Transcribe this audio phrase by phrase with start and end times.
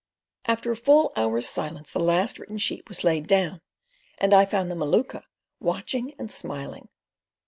[0.45, 3.61] After a full hour's silence the last written sheet was laid down,
[4.17, 5.25] and I found the Maluka
[5.59, 6.89] watching and smiling.